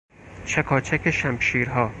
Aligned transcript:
چکاچاک 0.45 1.09
شمشیرها 1.11 1.89